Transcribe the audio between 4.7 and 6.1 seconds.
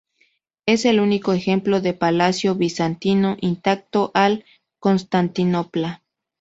Constantinopla.